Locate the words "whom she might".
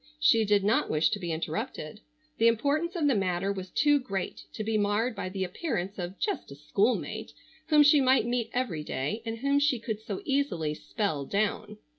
7.67-8.25